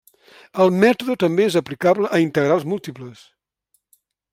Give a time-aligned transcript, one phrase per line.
[0.63, 3.23] El mètode també és aplicable a integrals múltiples.